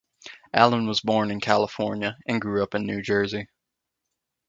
[0.51, 3.45] Allen was born in California and grew up in New Jersey.